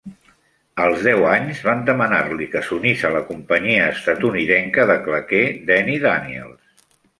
Als 0.85 1.03
deu 1.07 1.25
anys, 1.31 1.59
van 1.67 1.83
demanar-li 1.89 2.47
que 2.55 2.63
s'unís 2.71 3.05
a 3.11 3.13
la 3.17 3.23
companyia 3.29 3.85
estatunidenca 3.99 4.89
de 4.95 4.99
claqué 5.07 5.45
Danny 5.71 6.03
Daniels. 6.09 6.77